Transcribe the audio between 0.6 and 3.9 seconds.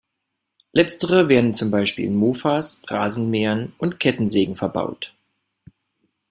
Letztere werden zum Beispiel in Mofas, Rasenmähern